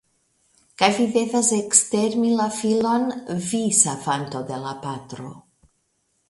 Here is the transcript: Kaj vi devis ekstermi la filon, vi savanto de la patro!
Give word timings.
Kaj 0.81 0.87
vi 0.99 1.03
devis 1.17 1.51
ekstermi 1.57 2.31
la 2.39 2.47
filon, 2.55 3.05
vi 3.51 3.61
savanto 3.83 4.43
de 4.49 4.59
la 4.65 4.75
patro! 4.89 5.33